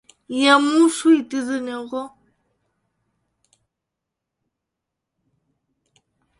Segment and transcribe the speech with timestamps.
[0.43, 2.09] Я мушу йти за нього.